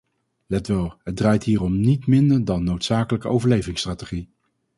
[0.47, 4.29] Let wel, het draait hier om niet minder dan noodzakelijke overlevingsstrategie.